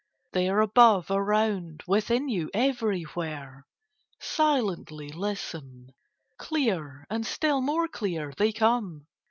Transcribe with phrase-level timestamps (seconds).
[0.31, 3.67] They are above, around, within you, everywhere.
[4.19, 5.93] Silently listen!
[6.39, 9.05] Clear, and still more clear, they come.